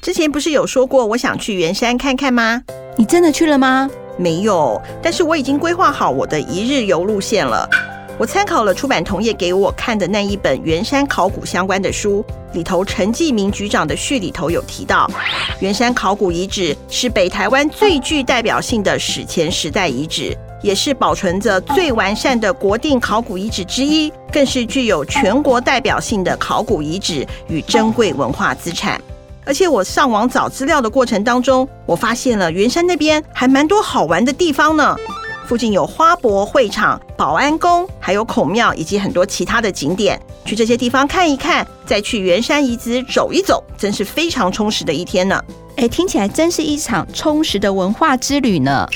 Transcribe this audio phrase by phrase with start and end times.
[0.00, 2.62] 之前不是有说过我想去圆山看看吗？
[2.96, 3.90] 你真的去了吗？
[4.16, 7.68] 没有，但是我已经规划好我的一日游路线了。
[8.16, 15.10] 我参考了出版同业给我看的那一本圆山考古相关的书，里头陈继明局长的序里头有提到，
[15.60, 29.00] 圆山考古遗址是北台湾最具代表性的史前时代遗址，也是保存着最完善的国定考古遗址之一，更是具有全国代表性的考古遗址与珍贵文化资产。
[29.48, 34.94] 而且我上网找资料的过程当中，我发现了圆山那边还蛮多好玩的地方呢。
[35.46, 40.20] 附近有花博会场、保安宫，还有孔庙，以及很多其他的景点。
[40.44, 45.42] 去这些地方看一看，再去圆山遗址走一走，真是非常充实的一天呢。
[45.76, 48.86] 哎，听起来真是一场充实的文化之旅呢。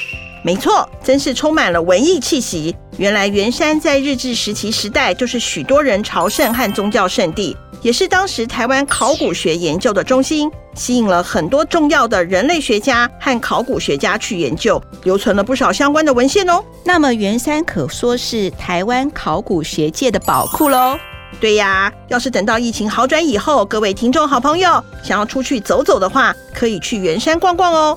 [0.42, 2.74] 没错，真是充满了文艺气息。
[2.98, 7.56] 原来圆山在日治时期时代就是许多人朝圣和宗教圣地。
[7.80, 16.62] 也是当时台湾考古学研究的中心，吸引了很多重要的人类学家和考古学家去研究，留存了不少相关的文献哦。
[16.84, 20.96] 那么圆山可说是台湾考古学界的宝库喽。
[21.40, 27.96] 对呀，要是等到疫情好转以后，各位听众好朋友想要出去走走的话，可以去圆山逛逛哦。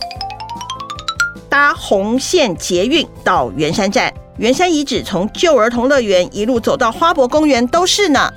[1.55, 8.29] 搭红线捷运到圆山站，圆山遗址从旧儿童乐园一路走到花博公园都是呢。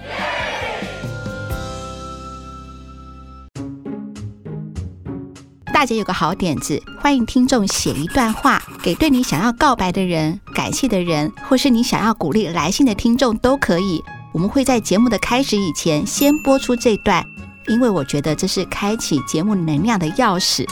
[5.75, 14.01] 大姐有个好点子，欢迎听众写一段话给对你想要告白的人、感谢的人，或是你想要鼓励来信的听众都可以。
[14.33, 17.27] 我们会在节目的开始以前先播出这段，
[17.67, 20.65] 因为我觉得这是开启节目能量的钥匙。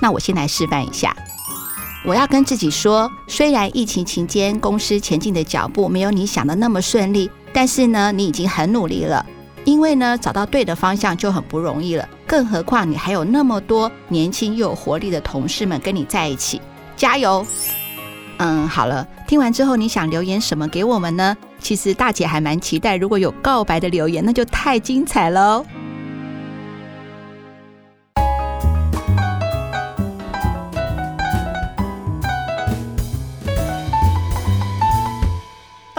[0.00, 1.16] 那我先来示范一下，
[2.04, 9.24] 我要跟自己说，虽然疫情期间公司前进的脚步没有你想的那么顺利，但是呢，你已经很努力了。
[9.64, 16.60] 因为呢，找到对的方向就很不容易了，更何况你还有那么多年轻又有活力的同事们跟你在一起，
[16.96, 17.44] 加油！
[18.38, 21.36] 嗯，好了，听完之后你想留言什么给我们呢？
[21.60, 25.66] 其实大姐还蛮期待，如果有告白的留言，那就太精彩喽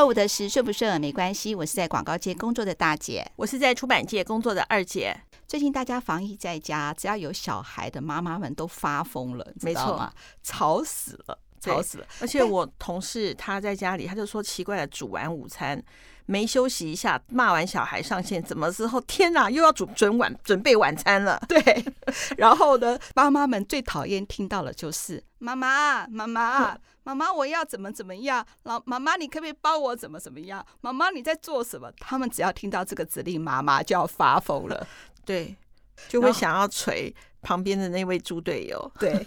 [0.10, 0.12] 哦。
[0.12, 5.16] 二五得十顺不顺没关系，我是在广告界工作的大姐，我是在出版界工作的二姐。
[5.48, 10.12] 最近大家防疫在家，只要有小孩的妈妈们都发疯了，没错嘛，
[10.42, 12.08] 吵死了，吵死了。
[12.20, 15.82] 而且我同事他在家里，他就说奇怪了，煮完午餐
[16.26, 21.40] 没休息一下，骂完小孩上线，怎么之后天哪，又要煮准晚准备晚餐了？
[21.48, 21.86] 对。
[22.38, 26.78] 然后呢，妈妈们最讨厌听到的就是妈妈，妈妈。
[27.10, 28.46] 妈妈，我要怎么怎么样？
[28.64, 30.64] 老妈妈，你可不可以帮我怎么怎么样？
[30.82, 31.92] 妈妈，你在做什么？
[31.98, 34.88] 他们只要听到这个指令，妈妈就要发疯了，
[35.26, 35.56] 对，
[36.08, 37.12] 就会想要捶
[37.42, 38.92] 旁边的那位猪队友。
[39.00, 39.26] 对，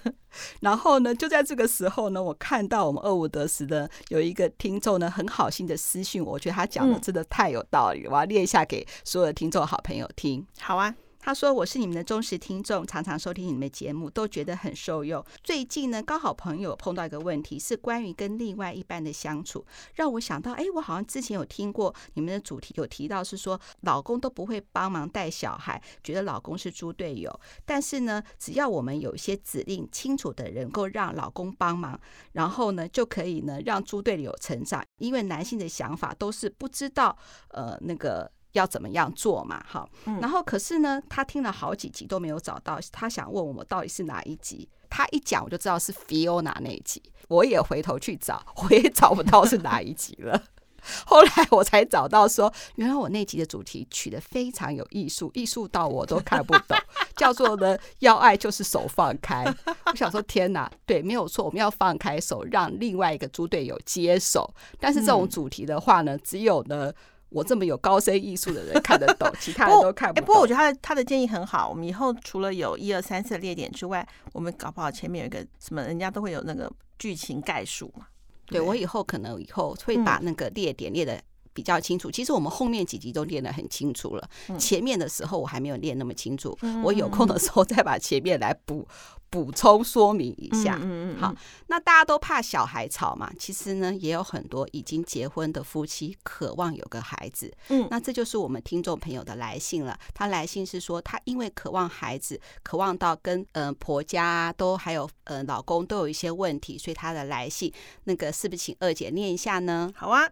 [0.60, 10.46] 然后呢，就在这个时候呢，我看到我们二五得十的有一个听众呢，很好心的私讯，我觉得他讲的真的太有道理，我要列一下给所有的听众好朋友听。
[10.60, 10.94] 好啊。
[11.24, 15.24] 他说：“我是你们的忠实听众，常常收听你们的节目，都觉得很受用。
[15.44, 27.40] 最近呢，刚好朋友碰到一个问题，是关于跟另外一半的相处，让我想到，哎，我好像之前有听过你们的主题，有提到是说，老公都不会帮忙带小孩，觉得老公是猪队友。
[27.64, 32.00] 但是呢，只要我们有一些指令清楚的，能够让老公帮忙，
[32.32, 34.84] 然后呢，就可以呢让猪队友成长。
[34.98, 37.16] 因为男性的想法都是不知道，
[37.50, 39.62] 呃，那个。”要怎么样做嘛？
[39.66, 39.88] 好，
[40.20, 44.68] 然后可是呢，他听了好几集都没有找到，他想问我们到底是哪一集。
[44.94, 50.42] 他一讲我就知道是 Fiona 那一集，我也回头去找，我也找不到是哪一集了。
[51.06, 56.76] 后来我才找到说，原来我那集的主题取得非常有艺术，艺术到我都看不懂，
[57.16, 59.44] 叫做呢要爱就是手放开。
[59.86, 64.52] 我想说天哪，对，没有错，我们要放开手，让另外一个猪队友接手。
[64.78, 66.92] 但是这种主题的话呢，只有呢。
[67.32, 70.24] 我这么有高深艺术的人看得懂，其他人都看不懂。
[70.24, 71.68] 不过我觉得他的他的建议很好。
[71.68, 78.06] 我们以后除了有一二三四列点之外，我们搞不好前面有一个什么，人家都会有那个剧情概述嘛。
[78.46, 81.18] 对，我以后可能以后会把那个列点列的
[81.52, 82.10] 比较清楚。
[82.10, 84.28] 其实我们后面几集都练得很清楚了，
[84.58, 86.56] 前面的时候我还没有练那么清楚。
[86.82, 88.86] 我有空的时候再把前面来补。
[89.32, 91.34] 补充说明一下，嗯嗯嗯，好，
[91.68, 99.98] 那大家都怕小孩吵嘛，其实呢，也有很多已经结婚的夫妻渴望有个孩子，嗯，那这就是我们听众朋友的来信了。
[100.12, 107.72] 他来信是说，他因为渴望孩子，渴望到跟嗯、呃、婆家都还有呃老公都有一些问题，所以他的来信，
[108.04, 109.90] 那个是不是请二姐念一下呢？
[109.96, 110.28] 好啊，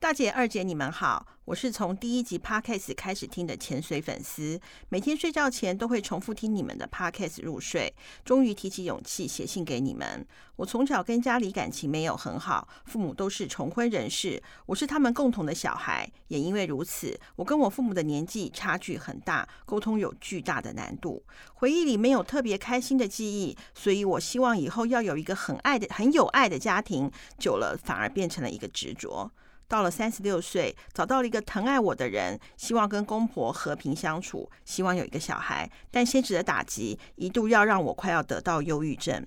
[0.00, 1.26] 大姐、二姐，你们好！
[1.44, 4.58] 我是从第一集 Podcast 开始听的潜水粉丝，
[4.88, 7.94] 每天睡觉前都会重复听你们的 Podcast 入睡。
[8.24, 10.26] 终于提起勇气写信给你们。
[10.56, 16.10] 我从小跟家里感情没有很好，父母都是重婚人士，我是他们共同的小孩。
[16.28, 21.22] 也因为如此，我跟我父母的年纪差距很大，沟通有巨大的难度。
[21.52, 27.12] 回忆里没有特别开心的记忆，所以我希望以后要有一个很爱的、很有爱的家庭。
[27.38, 29.30] 久了，反而变成了一个执着。
[29.70, 39.24] 到了三十六岁，找到了一个疼爱我的人，希望跟公婆和平相处，希望有一个小孩，但现实的打击一度要让我快要得到忧郁症。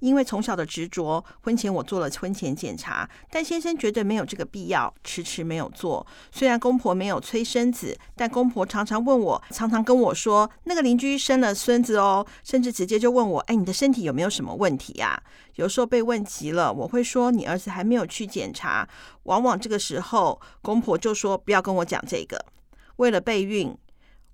[0.00, 6.06] 因为从小的执着，婚前我做了婚前检查，但先生觉得没有这个必要，迟迟没有做。
[6.30, 15.22] 虽然公婆没有催生子，但公婆常常问我，常常跟我说，那个邻居生了孙子哦，甚至直接就问我，哎，你的身体有没有什么问题呀？
[15.54, 18.86] 有时候被问急了，我会说，你儿子还没有去检查。
[19.22, 22.44] 往往这个时候，公婆就说，不要跟我讲这个。
[22.96, 23.76] 为了备孕，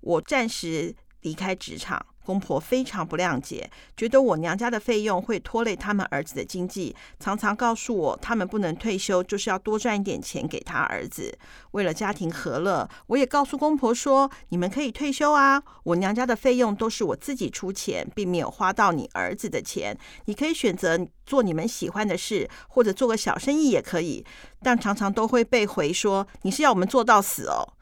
[0.01, 2.05] 我暂时离开职场。
[2.25, 11.37] 公婆非常不谅解，觉得我娘家的费用会拖累他们儿子的经济，常常告诉我他们不能退休，就是要多赚一点钱给他儿子。
[11.71, 19.97] 为了家庭和乐，我也告诉公婆说：“你们可以退休啊，我娘家的费用都是我自己出钱，并没有花到你儿子的钱。
[20.25, 24.25] 你可以选择做你们喜欢的事，或者做个小生意也可以。”
[24.63, 27.73] 但常常都会被回说：“你是要我们做到死哦。”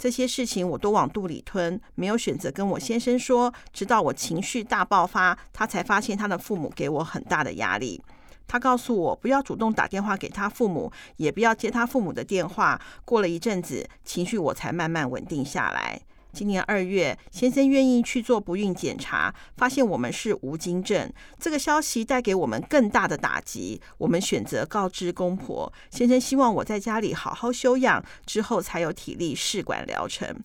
[0.00, 8.02] 这些事情我都往肚里吞，没有选择跟我先生说，直到我情绪大爆发，他才发现他的父母给我很大的压力。
[8.48, 12.80] 他告诉我不要主动打电话给他父母，也不要接他父母的电话。
[13.04, 16.00] 过了一阵子，情绪我才慢慢稳定下来。
[16.32, 21.12] 今年二月，先生愿意去做不孕检查，发现我们是无精症。
[21.38, 23.80] 这个消息带给我们更大的打击。
[23.98, 30.36] 我们选择告知公婆，先生希望我在家里好好休养，之后才有体力试管疗程。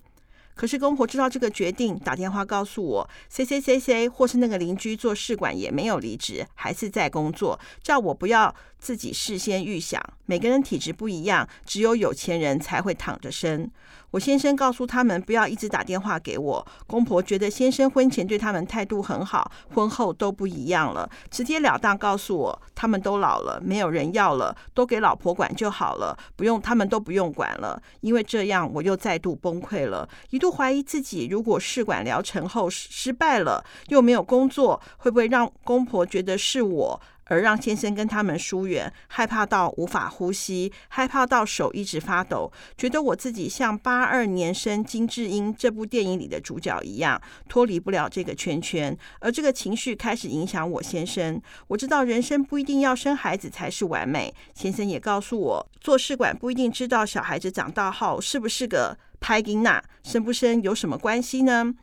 [0.55, 10.01] 可是公婆知道这个决定，打电话告诉我，C C C C，或是那个邻居做试管也没有离职，还是在工作，叫我不要自己事先预想。
[10.25, 13.69] 每个人体质不一样，只有有钱人才会躺着生。
[14.15, 16.65] 我先生告诉他们不要一直打电话给我。
[16.87, 27.77] 公婆觉得先生婚前对他们态度很好，婚后都不一样了，直截了当告诉我他们都老了，没有人要了，都给老婆管就好了，不用他们都不用管了。
[27.99, 37.01] 因为这样，我又再度崩溃了，一度怀疑自己，如果试管疗程后失败了，又没有工作，会不会让公婆觉得是我？
[37.25, 48.97] 而让先生跟他们疏远，害怕到无法呼吸，害怕到手一直发抖，觉得我自己像八二年生金智英这部电影里的主角一样，脱离不了这个圈圈。
[49.19, 51.41] 而这个情绪开始影响我先生。
[51.67, 61.73] 我知道人生不一定要生孩子才是完美，先生也告诉我，做试管不一定知道小孩子长大后是不是个歹囡仔，生不生有什么关系呢？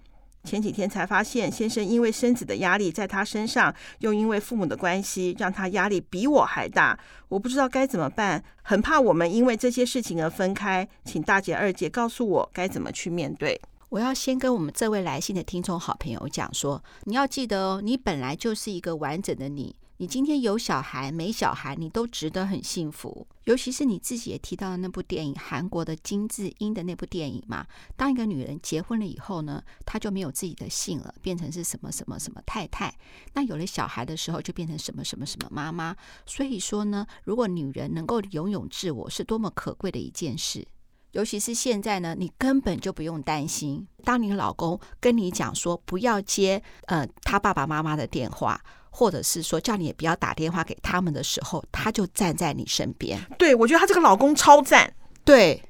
[0.44, 6.98] 前几天才发现，先生因为生子的压力在他身上，又因为父母的关系，让他压力比我还大。
[7.28, 10.86] 我不知道该怎么办，很怕我们因为这些事情而分开。
[11.04, 13.60] 请大姐、二姐告诉我该怎么去面对。
[13.88, 19.76] 我要先跟我们这位来信的听众好朋友讲说，你要记得哦，你本来就是一个完整的你。
[20.02, 23.24] 你今天有小孩没小孩，你都值得很幸福。
[23.44, 27.64] 尤其是你自己也提到的那部电影，韩国的金智英的那部电影嘛。
[27.96, 32.92] 当一个女人结婚了以后呢，她就没有自己的姓了，变成是什么什么什么太太。
[33.34, 35.94] 那有了小孩的时候，就变成什么什么什么妈妈。
[36.26, 40.66] 所以说呢，如果女人能够拥有自我，是多么可贵的一件事。
[41.12, 48.60] 尤其是现在呢，你根本就不用担心，当你老公跟你讲说不要接呃他爸爸妈妈的电话。
[48.92, 53.18] 或者是说叫你也不要打电话给他们的时候，他就站在你身边。
[53.38, 54.92] 对，我觉得他这个老公超赞。
[55.24, 55.62] 对，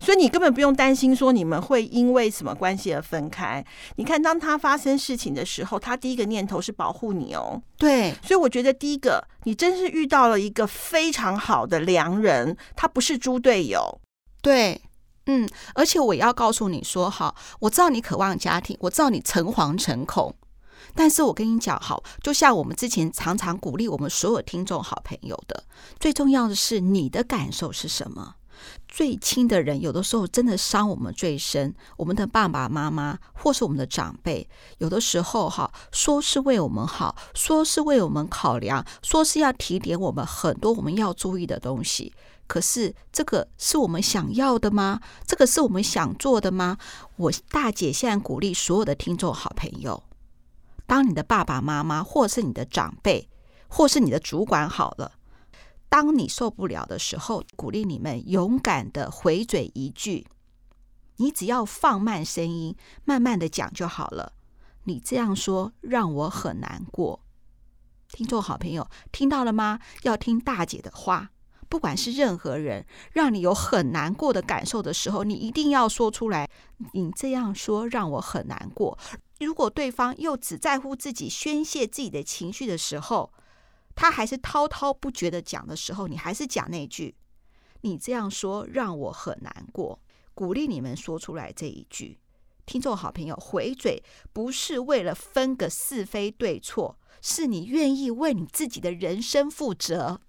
[0.00, 3.64] 所以你根本不用担心说你们会因为什么关系而分开。
[3.96, 7.60] 你看，当他发生事情的时候，他第一个念头是保护你哦。
[7.76, 14.00] 对，所以我觉得第一个，你真是遇到了一个非常好的良人，他不是猪队友。
[14.40, 14.80] 对，
[15.26, 20.34] 嗯，而且我要告诉你说，哈，我知道你渴望家庭，我知道你诚惶诚恐。
[20.94, 25.64] 但是我跟你讲，好，就像我们之前常常鼓励我们所有听众好朋友的，
[25.98, 28.34] 最重要的是你的感受是什么？
[28.86, 34.46] 最亲的人有的时候真的伤我们最深，我们的爸爸妈妈或是我们的长辈，
[34.78, 42.12] 有的时候哈，说是为我们好，说是为我们考量，说是要提点我们很多我们要注意的东西，
[42.46, 45.00] 可是这个是我们想要的吗？
[45.26, 46.76] 这个是我们想做的吗？
[47.16, 50.02] 我大姐现在鼓励所有的听众好朋友。
[50.90, 53.30] 当你的爸爸妈妈，或是你的长辈，
[53.68, 55.12] 或是你的主管好了，
[55.88, 60.26] 当你受不了的时候，鼓励你们勇敢的回嘴一句。
[61.18, 64.32] 你只要放慢声音，慢慢的讲就好了。
[64.82, 67.20] 你这样说让我很难过。
[68.08, 69.78] 听众好朋友，听到了吗？
[70.02, 71.30] 要听大姐的话。
[71.68, 76.50] 不管是任何人让你有很难过的感受的时候，你一定要说出来。
[76.94, 78.98] 你这样说让我很难过。
[79.44, 83.32] 如果对方又只在乎自己宣泄自己的情绪的时候，
[83.94, 87.16] 他还是滔滔不绝的讲的时候，你还是讲那句
[87.82, 89.98] ：“你这样说让我很难过。”
[90.32, 92.18] 鼓励你们说出来这一句，
[92.64, 100.20] 听众好朋友回嘴不是为了分个是非对错，是你愿意为你自己的人生负责。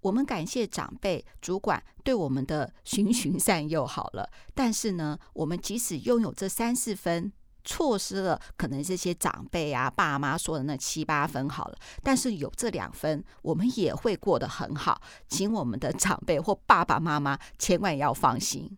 [0.00, 7.30] 我们感谢长辈、主管对我们的循循善诱，好了，但是呢，我们即使拥有这三四分，
[7.64, 15.00] 错失了可能这些长辈啊、爸妈说的那七八分，好了，但是有这两分，我们也会过得很好。
[15.28, 18.76] 请我们的长辈或爸爸妈妈千万要放心。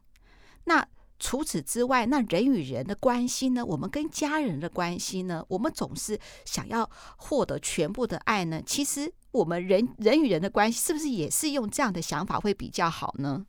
[0.65, 0.87] 那
[1.19, 3.65] 除此之外，那人与人的关系呢？
[3.65, 5.45] 我们跟家人的关系呢？
[5.49, 8.61] 我们总是想要获得全部的爱呢？
[8.67, 13.47] 其实，我们人人与人的关系是不是也是用这样的想法会比较好呢？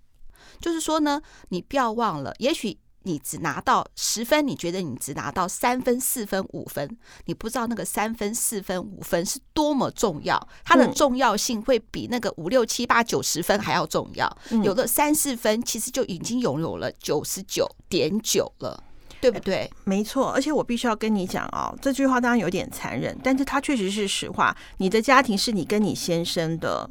[0.60, 2.80] 就是说呢，你不要忘了，也许。
[3.04, 14.38] 你只拿到十分，你觉得你只拿到三分、四分、五分，你不知道那个三分、四分、五分是多么重要，它的重要性会比那个五六七八九十分还要重要。
[14.64, 18.84] 有了三四分，其实就已经拥有了九十九点九了，
[19.20, 19.70] 对不对？
[19.84, 24.56] 没错，而且我必须要跟你讲哦，这句话当然有点残忍，但是它确实是实话。
[24.78, 26.90] 你的家庭是你跟你先生的，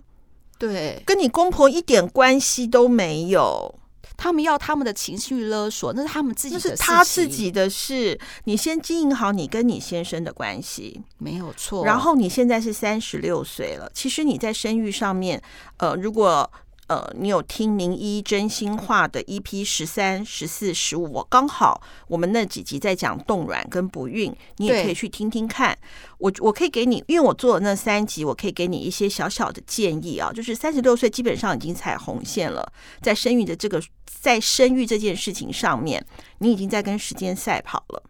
[0.59, 3.75] 对，跟你公婆一点关系都没有。
[4.16, 8.19] 他们要他们的情绪勒索，那是他们自己的事，那是他自己的事。
[8.45, 11.85] 你先经营好你跟你先生的关系，没有错。
[11.85, 15.42] 然后你现在是三十六岁了，其实你在生育上面，
[15.76, 16.50] 呃，如果。
[16.92, 21.11] 呃，你有听名医真心话的 EP 十三、十四、十五？
[21.11, 25.75] 我刚好我们那几集在讲冻卵跟不孕，你也可以去听听看。
[26.18, 30.30] 我我可以给你，因为我做了那三集，我可以给你一些小小的建议啊。
[30.30, 32.70] 就是三十六岁基本上已经踩红线了，
[33.00, 36.04] 在生育的这个在生育这件事情上面，
[36.40, 38.02] 你已经在跟时间赛跑了。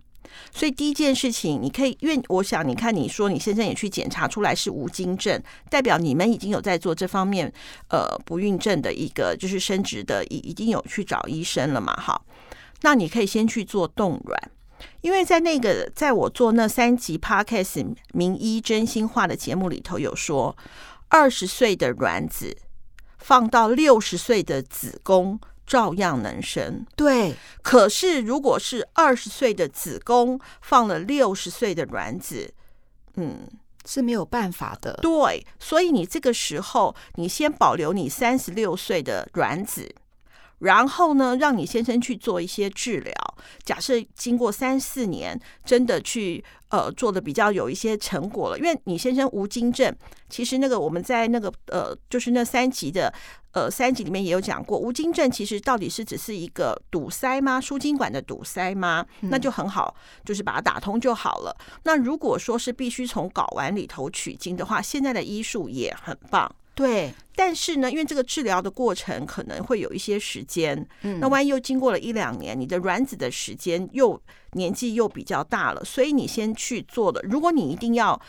[0.52, 7.52] 所以第一件事情，你可以，因为我想，你看你说你先生也去检查出来是无精症，代表你们已经有在做这方面，
[7.88, 12.24] 呃，不孕症的一个就是生殖的，已已经有去找医生了嘛，好，
[12.82, 14.50] 那你可以先去做冻卵，
[15.00, 20.56] 因为在那个在我做那三集 Podcast 名医真心话的节目里头有说，
[21.08, 22.56] 二十岁的卵子
[23.18, 25.40] 放到六十岁的子宫。
[25.72, 27.34] 照样能生，对。
[27.62, 32.52] 可是如果是二十岁的子宫放了六十岁的卵子，
[33.14, 33.48] 嗯，
[33.86, 34.92] 是没有办法的。
[35.00, 39.94] 对，所以你这个时候，你先保留你三十六岁的卵子。
[40.58, 43.14] 然后呢，让你先生去做一些治疗。
[43.64, 49.94] 假设经过三四年，真的去呃做的比较有一些成果了，因为你先生无精症，
[50.28, 53.12] 其实那个我们在那个呃就是那三集的
[53.52, 57.60] 呃三集里面也有讲过，无精症其实到底是只是一个堵塞吗？
[57.60, 59.06] 输精管的堵塞吗？
[59.20, 61.54] 那就很好，就是把它打通就好了。
[61.84, 66.50] 那如果说是必须从睾丸里头取精的话，现在的医术也很棒。
[66.74, 74.20] 对，但是呢，因为这个治疗的过程可能会有一些时间，嗯，那万一又经过了一两年，你的卵子的时间又
[74.52, 77.20] 年纪又比较大了，所以你先去做的。
[77.22, 78.20] 如果你一定要。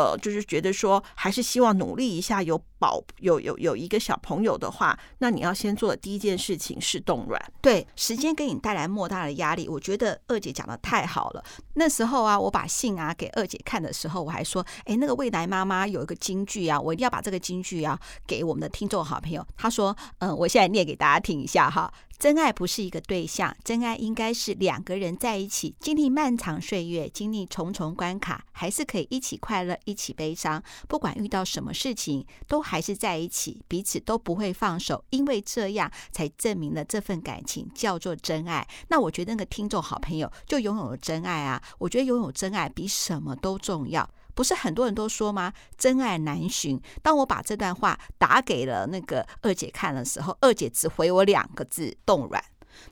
[0.00, 7.40] 呃，就是觉得说，还是希望努力一下，有宝有有有一个小朋友的话，那你要先做的第一件事情是冻卵。
[7.60, 9.68] 对，时间给你带来莫大的压力。
[9.68, 11.44] 我觉得二姐讲的太好了。
[11.74, 19.46] 那时候啊，我把信啊给二姐看的时候，我还说，哎，那个未来妈妈有一个金句啊，我一定要把这个金句啊给我们的听众好朋友。
[19.56, 21.92] 她说，嗯，我现在念给大家听一下哈。
[22.20, 30.62] 真爱不是一个对象，真爱应该是两个人在一起，经历漫长岁月，经历重重关卡，还是可以一起快乐，一起悲伤。
[30.86, 38.68] 不管遇到什么事情，都还是在一起，彼此都不会放手，因为这样才证明了这份感情叫做真爱。
[38.88, 41.62] 那我觉得那个听众好朋友就拥有了真爱啊！
[41.78, 44.06] 我觉得拥有真爱比什么都重要。
[44.34, 45.52] 不是很多人都说吗？
[45.76, 46.80] 真爱难寻。
[47.02, 52.42] 当我把这段话打给了那个二姐看的时候，二姐只回我两个字：冻卵。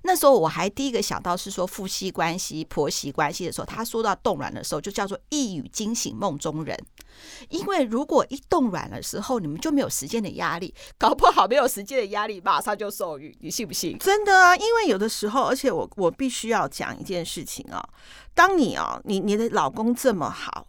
[0.03, 6.77] 那时候我还第一个想到是说夫妻关系、婆媳关系的时候，他说到冻卵的时候，就叫做一语惊醒梦中人。
[7.49, 13.97] 因为如果一冻卵的时候，你们就没有时间的压力，搞不好没有时间的压力，马上就受孕，你信不信？
[13.99, 14.57] 真的啊！
[14.57, 17.83] 因为有的时候，而且我我必须要讲一件事情啊，
[18.35, 20.67] 当你啊，你你的老公这么好。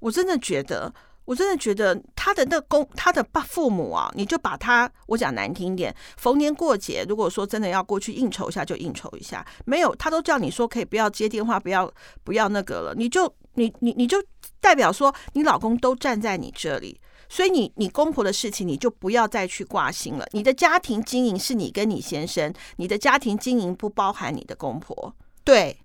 [0.00, 0.92] 我真的觉得，
[1.24, 9.46] 我真的觉得他的那公，他的爸父母啊，你就把他，我讲难听点，逢年过节，如果说真的要过去应酬一下，就应酬一下。
[9.64, 11.90] 没有，他都叫你说可以不要接电话，不要
[12.24, 14.16] 不要那个了，你就你你你就
[14.60, 17.00] 代表说你老公都站在你这里。
[17.32, 20.26] 所以你你公婆的事情你就不要再去挂心了。
[20.32, 25.14] 你的家庭经营是你跟你先生，你的家庭经营不包含你的公婆。
[25.44, 25.78] 对，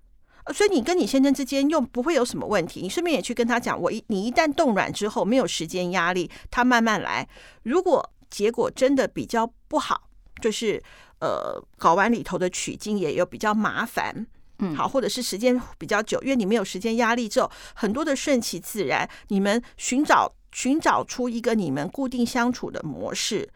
[0.54, 2.80] 所以你跟你先生之间又不会有什么问题。
[2.80, 7.28] 你顺便也去跟他讲，我一你一旦冻卵之后没有时间压力，他慢慢来。
[7.62, 10.08] 如果结果真的比较不好，
[10.40, 10.82] 就是
[11.20, 14.26] 呃搞完里头的取精也有比较麻烦，
[14.58, 20.32] 嗯，好，或者是时间比较久，因为你没有时间压力之后，很多的顺其自然，你们寻找。
[20.52, 23.46] 寻找出一个你们固定相处的模式，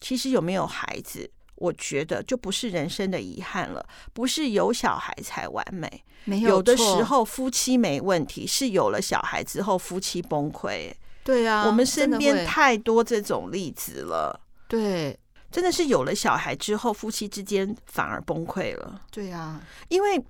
[0.00, 3.84] 其实有没有孩子，我觉得就不是人生的遗憾了。
[4.12, 10.92] 不是有小孩才完美，没有，有的时候夫妻没问题，是有了小孩之后夫妻崩溃。
[11.24, 14.40] 对啊，我们身边太多这种例子了。
[14.66, 15.18] 对，
[15.50, 19.02] 真的是有了小孩之后，夫妻之间反而崩溃了。
[19.10, 20.22] 对啊，因为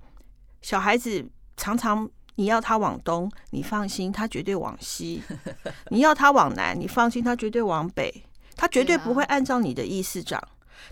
[0.61, 1.25] 小孩子
[1.57, 2.09] 常常。
[2.35, 5.21] 你要他往东，你放心，他绝对往西；
[5.91, 8.23] 你要他往南，你放心，他绝对往北。
[8.55, 10.41] 他绝对不会按照你的意思长。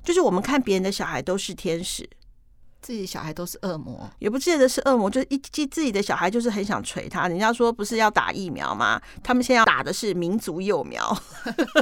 [0.03, 2.09] 就是我们看别人的小孩都是天使，
[2.81, 5.09] 自己小孩都是恶魔，也不见得是恶魔。
[5.09, 7.27] 就是一记自己的小孩，就是很想锤他。
[7.27, 9.01] 人家说不是要打疫苗吗？
[9.23, 11.17] 他们现在要打的是民族幼苗。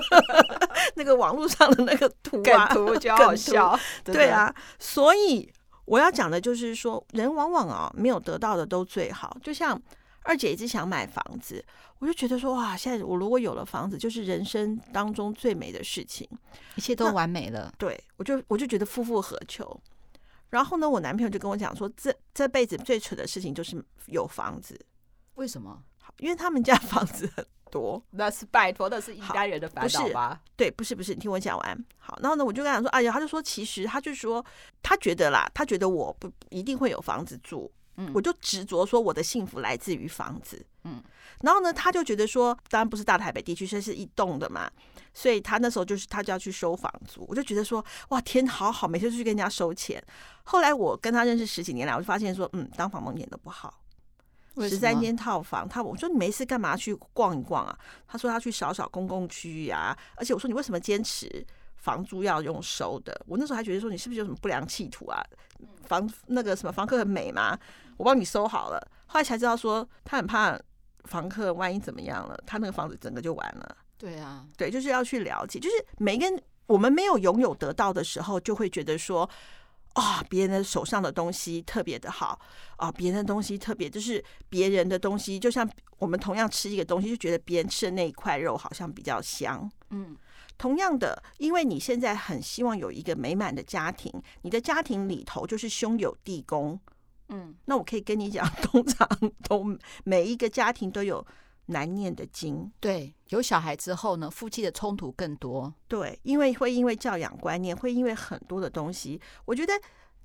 [0.95, 3.79] 那个网络上的那个图啊，图我觉得好笑。
[4.03, 5.51] 对啊，所以。
[5.87, 9.37] 我要讲的就是说，人往往啊没有得到的都最好。
[9.43, 9.79] 就像
[10.25, 11.63] 二姐一直想买房子，
[11.99, 16.27] 我就觉得说哇，现在我如果有了房子，就是人生当中最美的事情，
[16.75, 17.73] 一切都完美了。
[17.77, 19.79] 对，我就我就觉得夫复何求。
[20.49, 24.79] 然后呢，我男朋友就跟我讲说，这这辈子最蠢的事情就是有房子。
[25.35, 25.83] 为什么？
[26.19, 30.41] 因为他们家 房子很多，那是拜托，那是一家人的烦恼吧？
[30.55, 31.85] 对，不是不是，你听我讲完。
[31.97, 34.43] 好，然后呢，我就跟他说，哎呀，他就说，其实他就说，
[34.81, 41.01] 他觉得啦，他觉得我不一定会有房子住，嗯，我就执着说我的幸福来自于房子，嗯，
[41.41, 44.69] 然后呢，他就觉得说，当然不是大台北地区，这是一栋的嘛，
[45.13, 50.03] 所以他那时候就是他就要去收房租，我就觉得说，哇，天，好好，每天就去跟人家收钱。
[50.43, 53.81] 后来我跟他认识十几年来，我就发现说，嗯，当房东一点都不好。
[54.57, 57.77] 十三间套房，他我说你没事干嘛去逛一逛啊？
[58.07, 59.97] 他说他去扫扫公共区域啊。
[60.15, 61.45] 而且我说你为什么坚持
[61.85, 63.15] 房租要用收的？
[63.27, 65.23] 我那时候还觉得说你是不是有什么不良企图啊？
[65.85, 67.55] 房那个什么房客很美吗？
[67.97, 68.91] 我帮你收好了。
[69.05, 70.59] 后来才知道说他很怕
[71.03, 73.77] 房客万一怎么样了，他那个房子整个就完了。
[73.99, 79.29] 对啊，对，就是要去了解，就是每个人我们没有拥有得到的时候，就会觉得说。
[79.95, 82.37] 啊，别人的手上的东西特别的好
[82.75, 85.65] 啊，别人的东西特别，就是别人的东西，就像
[85.99, 89.71] 我们同样吃一个东西，就觉得别人吃的那一块肉好像比较香。
[89.91, 90.13] 嗯，
[90.57, 96.79] 同样的，因为你现在很希望有一个美满的家庭，你的家庭里头就是兄友弟恭。
[97.29, 99.07] 嗯，那我可以跟你讲，通常
[99.47, 99.65] 都
[100.03, 101.25] 每一个家庭都有。
[101.67, 105.73] 难念的经，对，有小孩之后呢，夫妻的冲突更多。
[105.87, 109.19] 对，因为会因为教养观念，会因为很多的东西。
[109.45, 109.73] 我觉得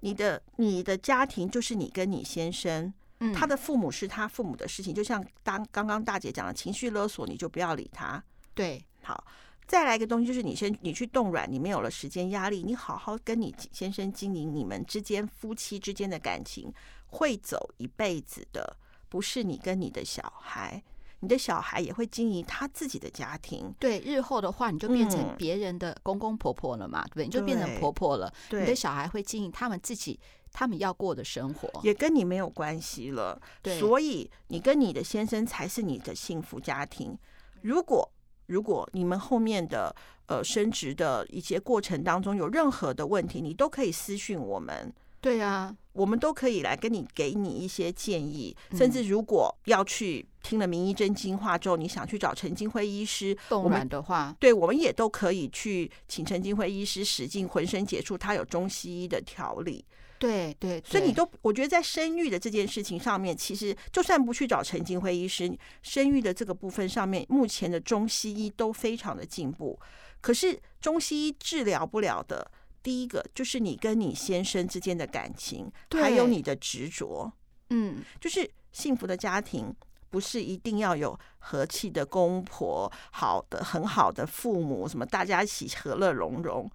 [0.00, 4.94] 你的你的家庭就是你跟你先生，嗯，他的父母是他父母的事情。
[4.94, 8.22] 就像当刚刚大姐讲的情绪勒索，你就不要理他。
[8.52, 9.24] 对，好，
[9.70, 16.74] 再来一个东西就是你先你去冻卵，你没有了时间压力，你好好跟你先生经营你们之间夫妻之间的感情，
[17.06, 18.76] 会走一辈子的，
[19.08, 20.82] 不是你跟你的小孩。
[21.20, 27.24] 你的小孩也会经营他自己的家庭，对，日后的话你就变成别人的公公婆婆了嘛，嗯、对不对？
[27.26, 28.32] 你就变成婆婆了。
[28.48, 30.18] 对，你的小孩会经营他们自己
[30.50, 33.40] 他们要过的生活，也跟你没有关系了。
[33.62, 37.16] 对，所以你跟你的先生才是你的幸福家庭。
[37.60, 38.10] 如果
[38.50, 39.94] 如果你们后面的
[40.26, 44.92] 呃升职的一些过程当中有任何的问题，你都可以私讯我们。
[45.20, 59.84] 对啊，我们都可以来跟你给你一些建议，甚至如果要去听了名医真经话之后，你想去找陈金辉医师我们的话，对，我们也都可以去请陈金辉医师使劲浑身解数，他有中西医的调理。
[60.20, 65.50] 对对，所以你都我觉得在生育的这件事情上面，其实就算不去找陈金辉医师，
[65.82, 69.80] 生育的这个部分上面，目前的中西医都非常的进步。
[70.20, 72.48] 可是中西医治疗不了的。
[72.82, 77.30] 第一个就是你跟你先生之间的感情，还有你的执着。
[77.68, 79.70] 嗯，就是幸福的家庭
[80.08, 86.70] 不是一定要有和气的公婆，好的很好的父母，什么大家一起和乐融融。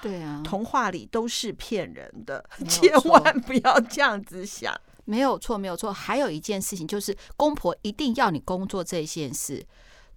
[0.00, 4.74] 对啊，童话里都是骗人的，千万不要这样子想。
[5.04, 5.92] 没有错，没有错。
[5.92, 9.64] 还有一件事情就是，公婆一定要你工作这件事。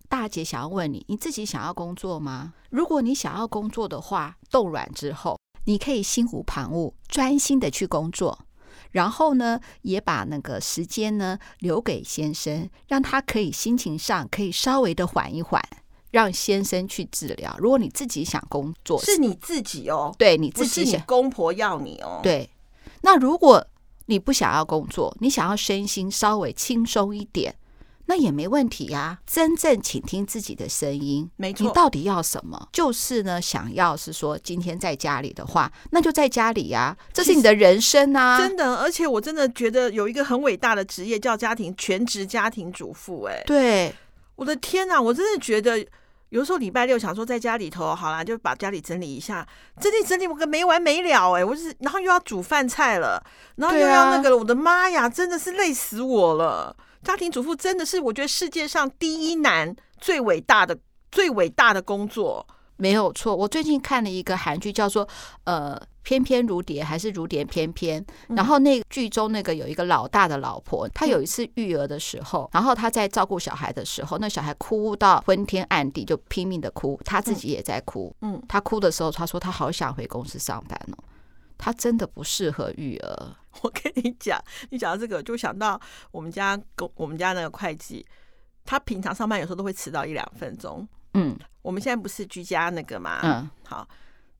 [0.08, 2.54] 大姐想要问你，你自己想要工作吗？
[2.70, 8.46] 如果你想要工作的话，冻卵之后，你可以心无旁骛，专心的去工作。
[8.92, 15.62] 然后呢，也把那个时间呢留给先生，让他可以心情上可以稍微的缓一缓，
[16.12, 17.56] 让先生去治疗。
[17.60, 22.20] 如果你自己想工作，是你自己哦，对你自己想，是你公婆要你哦。
[22.24, 22.50] 对，
[23.02, 23.66] 那如果
[24.08, 27.56] 你不想要工作，你想要身心稍微轻松一点。
[28.10, 31.68] 那也没问题呀、啊，真正倾听自己的声音，没错。
[31.68, 32.70] 你到底要什么？
[32.72, 38.78] 就是呢，想要是说今天在家里的话，那就在家里呀、啊，这是你的人生啊，真的。
[38.78, 43.96] 而且我真的觉得有一个很伟大的职业叫家庭全职家庭主妇、欸，哎，对，
[44.38, 45.86] 我的天哪，我真的觉得
[46.30, 49.46] 有时候礼拜六想说在家里头，好啦，就把家里整理一下，
[49.82, 53.22] 整理整理我个没完没了、欸，哎，我是然后又要煮饭菜了，
[53.56, 56.76] 然后又要那个了，啊、我的妈呀，真的是累死我了。
[57.04, 60.78] 家庭主妇真的是我觉得世界上第一难、最伟大的、
[61.12, 62.46] 最伟大的工作，
[62.78, 63.36] 没有错。
[63.36, 65.06] 我最近看了一个韩剧，叫做
[65.44, 68.02] 《呃翩翩如蝶》还是《如蝶翩翩》，
[68.36, 78.16] 然后那剧中那个有一个老大的老婆，她有一次育儿的时候，然后她在照顾小孩的时候，那小孩哭到昏天暗地，就拼命的哭，她自己也在哭。
[78.22, 81.04] 嗯，她哭的时候，她说她好想回公司上班哦。
[81.58, 83.36] 她真的不适合育儿。
[83.62, 88.06] 我跟你讲， 你讲到这个，就想到我们家公，我们家那个会计，
[88.64, 90.88] 他平常上班有时候都会迟到一两分钟。
[91.18, 93.20] 嗯，我们现在不是居家那个嘛？
[93.24, 93.88] 嗯，好，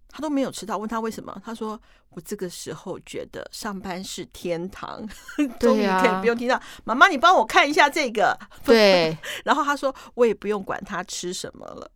[0.08, 0.78] 他都没有迟到。
[0.78, 1.42] 问他为什么？
[1.44, 5.06] 他说我这个时候觉得上班是天堂，
[5.60, 8.38] 终于可以不用听到妈妈，你帮我看一下这个。
[8.64, 11.92] 对， 然后他说我也不用管他吃什么了。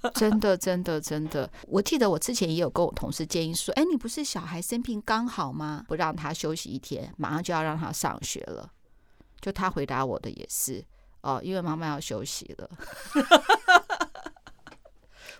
[0.14, 1.50] 真的，真的，真的。
[1.66, 5.84] 我记得我之前也有跟我同事建议说：“哎，你不是小孩生病刚好吗？
[5.88, 8.70] 不让他休息一天，马上就要让他上学了。”
[9.40, 10.84] 就他回答我的也是
[11.22, 12.70] 哦，因为妈妈要休息了。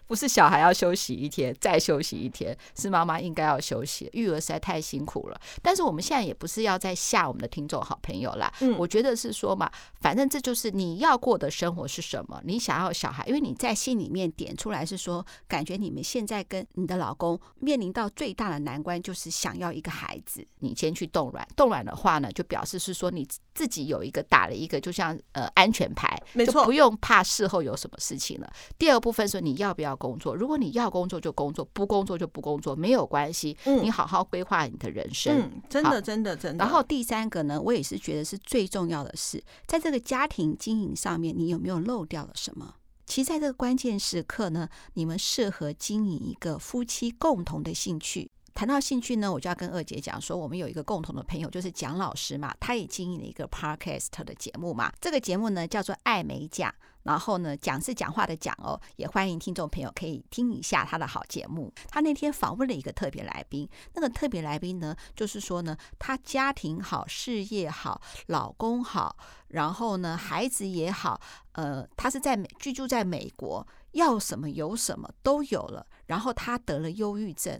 [0.09, 4.09] 不是小孩要休息一天，再休息一天，是妈妈应该要休息。
[4.14, 5.40] 育儿实在太辛苦了。
[5.62, 8.53] 但是我们现在也不是要再吓我们的听众好朋友啦。
[8.61, 12.40] 嗯，我觉得是说嘛，反正这就是你要过的生活是什么。
[12.44, 20.42] 你想要小孩，因为你在心里面点出来是说，感觉你们现在跟你的老公面临到最大的难关就是想要一个孩子。
[20.61, 28.51] 你先去冻卵，冻卵的话呢，就表示是说你自己有一个打了一个，就像呃安全牌，没错，就不用怕事后有什么事情了。
[28.79, 30.35] 第二部分说你要不要工作？
[30.35, 33.55] 如果你要工作就工作，不工作就不工作，没有关系。
[33.65, 35.39] 嗯，你好好规划你的人生。
[35.39, 36.65] 嗯，真的，真的，真的。
[36.65, 42.77] 然后第三个呢，我也是觉得是最重要的是，在这个家庭经营上面，你有没有漏掉了什么？
[43.05, 48.31] 其实在这个关键时刻呢，你们适合经营一个夫妻共同的兴趣。
[48.55, 54.93] 谈到兴趣呢，我就要跟二姐讲说，我们有一个共同的朋友，就是蒋老师嘛，他也经营了一个 podcast 的节目嘛。
[55.01, 56.75] 这个节目呢叫做爱美奖，
[57.09, 61.73] 然后呢讲是讲话的讲哦，也欢迎听众朋友可以听一下他的好节目。
[61.88, 69.16] 他那天访问了一个特别来宾，那个特别来宾呢，就是说呢，他家庭好，事业好，老公好，
[69.49, 71.18] 然后呢孩子也好，
[71.53, 77.59] 呃，他是在美居住在美国，要什么有什么都有了，然后他得了忧郁症。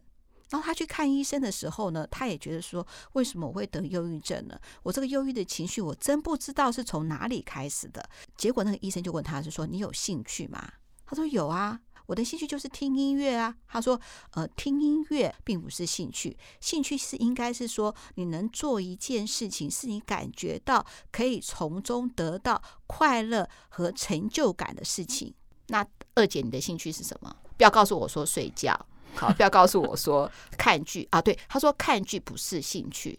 [0.51, 4.59] 然后他去看医生的时候呢，他也觉得说，为什么我会得忧郁症呢？
[4.83, 8.09] 我这个忧郁的情绪，我真不知道是从哪里开始的。
[8.37, 10.73] 结果那个医生就问他是说，你有兴趣吗？
[11.05, 13.55] 他说有啊，我的兴趣就是听音乐啊。
[13.67, 14.01] 他说，
[14.33, 25.35] 呃，听音乐并不是兴趣，兴趣是应该是说你能做一件事情，是你感觉到可以从中得到快乐和成就感的事情。
[25.67, 27.37] 那二姐，你的兴趣是什么？
[27.59, 28.87] 不要告诉我说睡觉。
[29.15, 31.21] 好，不要告诉我说看剧啊！
[31.21, 33.19] 对，他说看剧不是兴趣。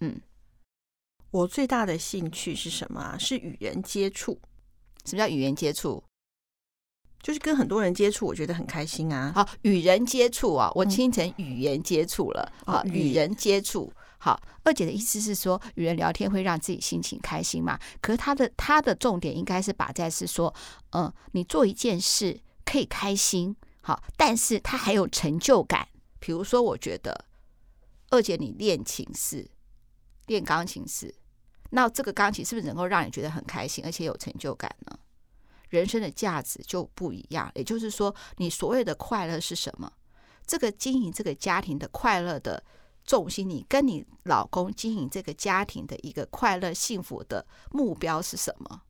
[0.00, 0.20] 嗯，
[1.30, 3.16] 我最大的兴趣是什么啊？
[3.18, 4.38] 是与人接触。
[5.04, 6.02] 什么叫与人接触？
[7.22, 9.32] 就是跟很多人接触，我觉得很开心啊。
[9.34, 12.52] 好，与人接触啊，我听成语言接触了。
[12.66, 13.92] 好，嗯，与人接触。
[14.18, 17.78] 好，二姐的意思是说，与人聊天会让自己心情开心嘛？
[18.00, 20.54] 可是她的她的重点应该是把在是说，
[20.90, 23.56] 嗯，你做一件事可以开心。
[23.86, 25.86] 好，但是他还有成就感。
[26.18, 27.26] 比如说，我觉得
[28.08, 29.46] 二姐你练琴是
[30.24, 31.14] 练钢琴是，
[31.68, 34.98] 那这个钢琴是不是能够让你觉得很开心，而且有成就感呢？
[35.68, 37.52] 人生的价值就不一样。
[37.54, 39.92] 也就是说，你所谓的快乐是什么？
[40.46, 42.64] 这个经营这个家庭的快乐的
[43.04, 48.80] 重心，你跟你老公经营这个家庭的一个快乐幸福的目标是什么？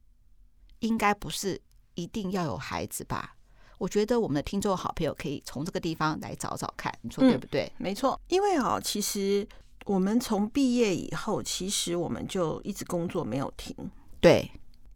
[0.78, 1.60] 应该不是
[1.94, 3.34] 一定要有孩子吧？
[3.78, 7.64] 我觉得我们的听众好朋友可以从这个地方来找找看，你说对不对？
[7.78, 9.46] 嗯，没错，因为哦，其实
[9.86, 13.74] 我们从毕业以后，其实我们就一直工作没有停，
[14.20, 14.50] 对，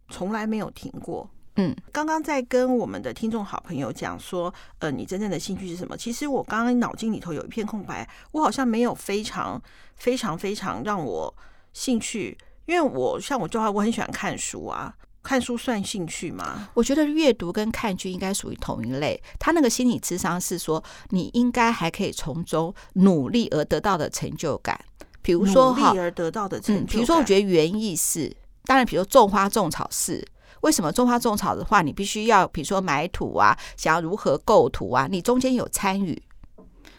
[0.09, 1.29] 从来没有停过。
[1.55, 5.97] 嗯，刚刚在跟我们的听众好朋友讲说，呃，你真正的兴趣是什么？
[5.97, 9.61] 其实我刚刚脑筋里头有一片空白，我好像没有非常
[9.95, 11.35] 非常非常让我
[11.73, 16.69] 兴趣，因为我像我就话，我很喜欢看书啊，看书算兴趣吗？
[16.73, 19.21] 我觉得阅读跟看剧应该属于同一类。
[19.37, 24.79] 他那个心理智商是说，你应该还可以从中努力而得到的成就感，
[25.21, 30.25] 比如说努力而得到的成就感，嗯，比如说我觉得园艺是，当然，比如说种花种草是。
[30.61, 36.21] 为什么种花种草的话，你必须要比如说买土啊，想要如何构图啊，你中间有参与。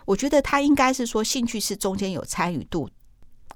[0.07, 2.89] 我觉得他应该是说，兴趣是中间有参与度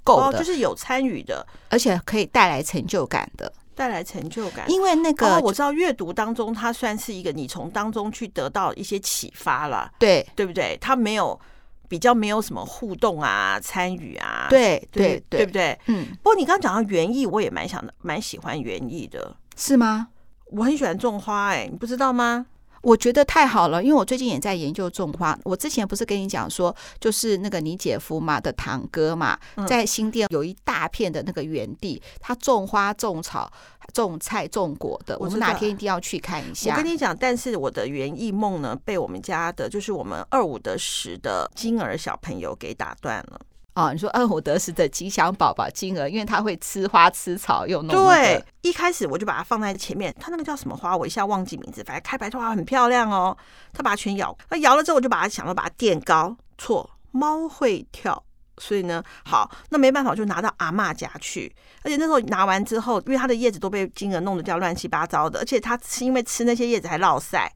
[0.03, 4.71] 够的，哦，就是有参与的，而且可以带来成就感的，带来成就感。
[4.71, 10.79] 因为那个，哦，我知道阅读当中，它算是一个你从当中去得到一些启发了，对对不对？
[10.81, 11.39] 它没有
[11.89, 15.79] 比较没有什么互动啊，参与啊，对对对，对，不对？
[15.87, 16.07] 嗯。
[16.23, 19.37] 不过你刚刚讲到园艺，我也蛮想的，蛮喜欢园艺的。
[19.57, 20.09] 是吗？
[20.47, 22.47] 我很喜欢种花，哎，你不知道吗？
[22.85, 25.37] 我觉得太好了，因为我最近也在研究种花。
[25.43, 33.51] 我之前不是跟你讲说，就是那个你姐夫嘛的堂哥嘛，在新店有一大片的那个园地，他种花、种草、
[33.93, 35.19] 种菜、种果的。
[35.19, 36.73] 我们哪天一定要去看一下。
[36.73, 43.41] 我跟你讲，但是我的园艺梦呢，被我们家的，就是我们二五得十的金儿小朋友给打断了。
[43.75, 48.07] 哦，你说二五得十的吉祥宝宝金儿，因为它会吃花吃草又弄、那个。
[48.07, 50.15] 对，一开始我就把它放在前面。
[50.21, 50.97] 它那个叫什么花？
[50.97, 51.83] 我一下忘记名字。
[51.83, 53.37] 反正开白花很漂亮哦。
[53.73, 56.37] 它把它全咬，那咬了之后，我就把它想到把它垫高。
[56.57, 58.23] 错，猫会跳，
[58.59, 61.53] 所以呢，好，那没办法，我就拿到阿嬷家去。
[61.83, 67.53] 而且那时候拿完之后，因为它的叶子都被金儿弄得叫乱七八糟的，而且它是因为吃那些叶子还落晒。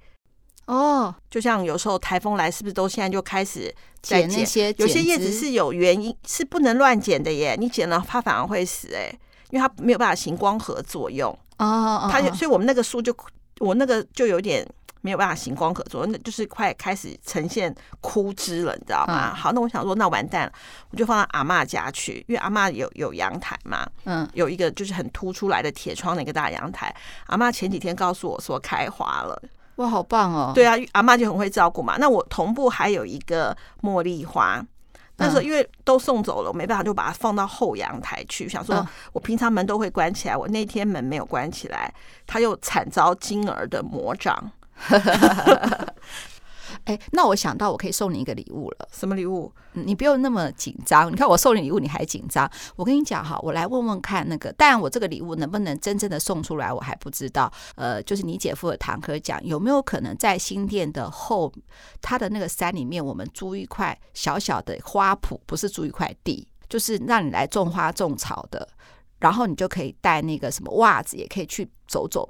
[0.69, 4.71] 哦，就像有时候台风来，是不是都现在就开始在剪那些？
[4.77, 7.57] 有些叶子是有原因，是不能乱剪的耶。
[7.59, 9.11] 你剪了，它反而会死哎，
[9.49, 11.37] 因为它没有办法行光合作用。
[11.57, 13.17] 哦，它就，所以我们那个树就，
[13.61, 14.63] 我那个就有点
[15.01, 19.35] 没有办法行光合作用，那就是快开始呈现枯枝了，你知道吗？
[19.35, 20.53] 好，那我想说，那完蛋了，
[20.91, 26.95] 我就放到阿嬷家去，因为阿嬷有有阳台嘛，嗯，有一个就是很凸出来的铁窗的一个大阳台。
[27.29, 29.43] 阿妈前几天告诉我说开花了。
[29.79, 30.53] 哇，好棒哦！
[30.55, 31.97] 对啊，阿妈就很会照顾嘛。
[31.99, 34.65] 那我同步还有一个茉莉花，
[35.17, 38.49] 那时候因为都送走了，我没办法，就把它放到后阳台去。
[38.49, 41.95] 想说我平常门都会关起来，我那天门没有关起来，
[42.27, 44.51] 它又惨遭金儿的魔掌。
[46.89, 48.89] 哎，那我想到我可以送你一个礼物了。
[48.91, 49.53] 什么礼物？
[49.75, 51.13] 你不用那么紧张。
[51.13, 52.51] 你看我送你礼物，你还紧张？
[52.77, 57.53] 我跟你讲哈，我来问问看那个，但我这个礼物能不能真正的送出来，我还不知道。
[57.77, 61.53] 呃，就是你姐夫的堂哥讲，有没有可能在新店的后，
[62.01, 68.67] 他的那个山里面，我们租一块小小的花圃，不是租一块地，就是让你来种花种草的，
[69.19, 72.27] 然后你就可以带那个什么袜子，也可以去走走、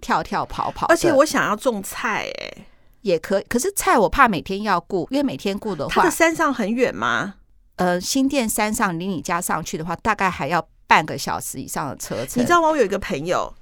[0.00, 0.86] 跳跳、跑跑。
[0.86, 2.66] 而且我想要种菜，哎。
[3.02, 7.34] 也可以，可是菜我怕每天要顾，因为每天顾的话，它的山上很远吗？
[7.76, 12.42] 呃，新店山上离你家上去的话，大概还要半个小时以上的车程。
[12.42, 12.68] 你知道吗？
[12.68, 13.52] 我有一个朋友，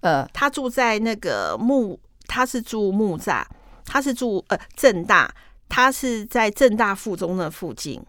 [0.00, 3.44] 呃，他住在那个木，他是住木栅，
[3.84, 5.32] 他是住呃正大，
[5.68, 8.02] 他是在正大附中的附近，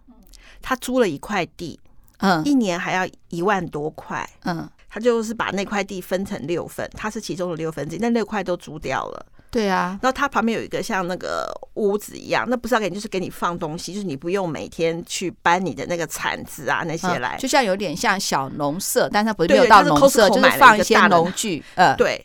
[0.59, 1.79] 他租了一块地，
[2.17, 9.25] 嗯，一年还要一万多块，嗯，他就是把那块地分成六份，他是其中的六分之一，那六块都租掉了。
[9.51, 21.63] 对啊，然后它旁边有一个像那个屋子一样，那不是要给你，就是给你放东西，就是你不用每天去搬你的那个铲子啊那些来，就像有点像小农舍，但它不是没有到农舍，就是放一些农具。
[21.73, 22.23] 呃， 对，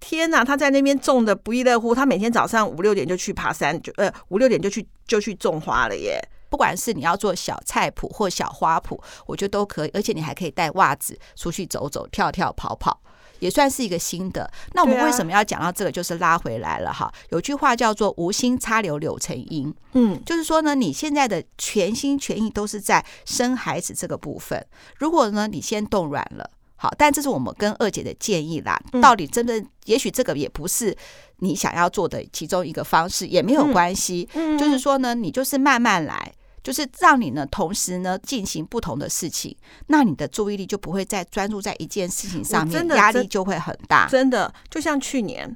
[0.00, 6.20] 天哪，他在那边种的不亦乐乎，他每天早上五六点就去爬山，就呃五六点就去就去种花了耶。
[6.50, 13.00] 不管是你要做小菜谱或小花圃，我觉得都可以，而且你还可以带袜子出去走走、跳跳、跑跑。
[13.44, 14.50] 也算是一个新的。
[14.72, 15.92] 那我们为什么要讲到这个？
[15.92, 17.12] 就是拉回来了哈。
[17.28, 24.66] 有句话叫做“无心插柳柳成荫”，嗯，就是说呢，你现在的全心全意都是在生孩子这个部分。
[24.96, 28.80] 如果呢，你先冻卵了，好，但这是我们跟二姐的建议啦。
[29.02, 30.96] 到底真的，也许这个也不是
[31.40, 34.26] 你想要做的其中一个方式，也没有关系。
[34.58, 36.32] 就是说呢，你就是慢慢来。
[36.64, 39.54] 就是让你呢，同时呢进行不同的事情，
[39.88, 44.08] 那你的注意力就不会再专注在一件事情上面，压力就会很大。
[44.08, 45.54] 真的，就像去年，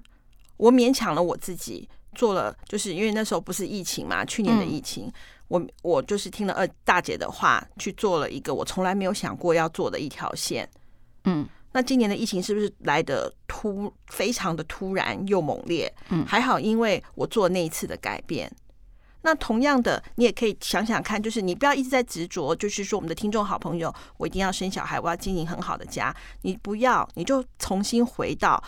[0.58, 5.12] 我勉强了我自己做了，就是因为那时候不是疫情嘛，去年的疫情，嗯、
[5.48, 10.68] 我我就是听了二大姐的话，去做了一个我从来没有想过要做的一条线。
[11.24, 15.90] 嗯，那今年的疫情是不是来的突非常的突然又猛烈？
[16.10, 18.52] 嗯，还好，因为我做那一次的改变。
[19.28, 26.14] 那同样的，你也可以想想看，就是你不要一直在执着，就是说我们的听众好朋友，我一定要生小孩，我要经营很好的家。
[26.42, 28.62] 你不要，你就重新回到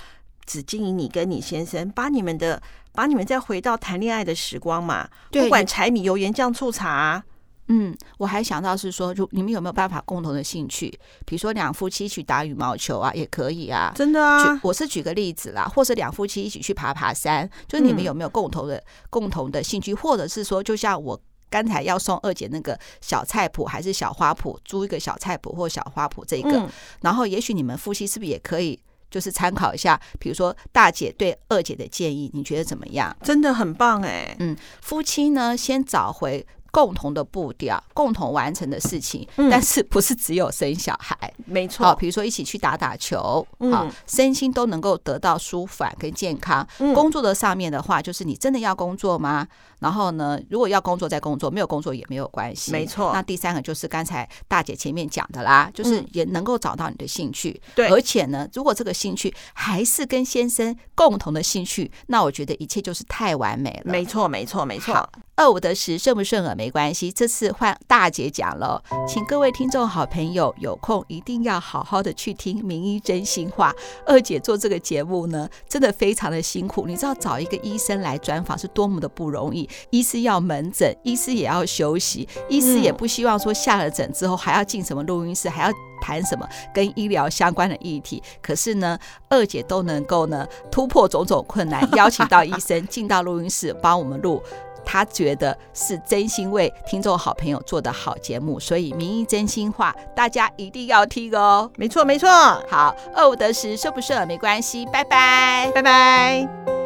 [0.45, 5.09] 只经营你跟你先生，把你们的把你们再回到谈恋爱的时光嘛。
[5.31, 7.25] 不管柴米油盐酱醋茶。
[7.73, 10.89] 嗯，我还想到是说，如你们有没有办法共同的兴趣？
[11.25, 13.93] 比如说两夫妻去打羽毛球啊，也可以啊。
[13.95, 19.95] 真的啊，我是举个例子啦，或是两夫妻一起去爬爬山，就是你们有没有共同的、嗯、共同的兴趣？
[19.95, 21.17] 或者是说，就像我
[21.49, 26.69] 刚才要送二姐那个小菜谱，还是小花谱，租一个小菜谱或小花谱这个，嗯、
[27.03, 28.77] 然后也许你们夫妻是不是也可以，
[29.09, 30.01] 就是参考一下？
[30.19, 33.17] 比如说大姐对二姐的建议，你觉得怎么样？
[33.23, 36.45] 真的很棒哎、欸，嗯，夫妻呢先找回。
[36.71, 41.33] 共同的步调，共同完成的事情，嗯、但是不是只有生小孩？
[41.45, 41.85] 没错。
[41.85, 46.67] 好，比如说一起去打打球，嗯、好，身心都能够得到舒缓跟健康。
[46.79, 49.47] 嗯、工作的上面的话，就是你真的要工作吗？
[49.81, 52.71] 然后呢，如果要工作再工作，没有工作也没有关系。
[52.71, 53.13] 没错。
[53.13, 57.61] 那第三个就是刚才大姐前面讲的啦，就是也能够找到你的兴趣。
[57.75, 57.93] 对、嗯。
[57.93, 63.91] 而且呢，如果这个兴趣还是跟先生共同的兴趣，那我觉得一切就是太完美了。
[63.91, 65.09] 没错，没错，没错。
[65.37, 67.11] 二五得十，顺不顺耳没关系。
[67.11, 73.75] 这次换大姐讲了，请各位听众好朋友有空一定要好好的去听名医真心话。
[74.05, 76.87] 二姐做这个节目呢，真的非常的辛苦。
[76.87, 79.67] 你知道找一个医生来专访是多么的不容易。
[79.91, 88.23] 医师要门诊，医师也要休息，医师也不希望说下了诊之后还要进什么录音室，还要谈什么跟医疗相关的议题。
[88.41, 94.43] 可是呢，二姐都能够呢突破种种困难，邀请到医生进到录音室帮我们录。
[94.83, 101.71] 她觉得是真心为听众好朋友做的好节目，所以名医真心话，大家一定要听哦。
[101.77, 102.29] 没错，没错。
[102.69, 106.80] 好，二五得十，顺不顺耳没关系，拜拜，拜拜。